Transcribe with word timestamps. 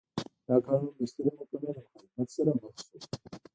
دا 0.47 0.55
قانون 0.65 0.91
هم 0.93 0.97
د 1.07 1.09
سترې 1.11 1.31
محکمې 1.37 1.69
له 1.75 1.81
مخالفت 1.85 2.29
سره 2.35 2.51
مخ 2.59 2.73
شو. 2.85 2.95